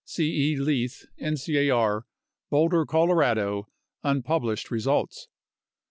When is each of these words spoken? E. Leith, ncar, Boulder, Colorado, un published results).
E. 0.17 0.55
Leith, 0.55 1.05
ncar, 1.21 2.05
Boulder, 2.49 2.87
Colorado, 2.87 3.67
un 4.03 4.23
published 4.23 4.71
results). 4.71 5.27